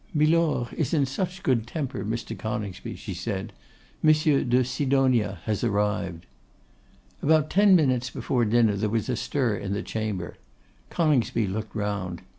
[0.15, 2.35] 'Milor is in such good temper, Mr.
[2.35, 3.53] Coningsby,' she said;
[4.01, 6.25] 'Monsieur de Sidonia has arrived.'
[7.21, 10.37] About ten minutes before dinner there was a stir in the chamber.
[10.89, 12.23] Coningsby looked round.